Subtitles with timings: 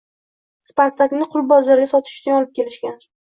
[0.69, 2.99] Spartakni qul bozoriga sotish uchun olib kelishgan.